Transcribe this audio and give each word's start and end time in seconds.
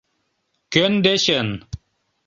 Кӧн 0.73 0.93
дечын? 1.05 1.47